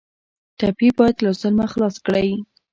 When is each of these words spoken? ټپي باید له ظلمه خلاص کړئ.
ټپي 0.57 0.89
باید 0.97 1.15
له 1.25 1.31
ظلمه 1.39 1.65
خلاص 1.73 1.95
کړئ. 2.05 2.29